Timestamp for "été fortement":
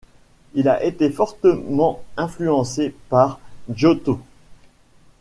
0.83-2.03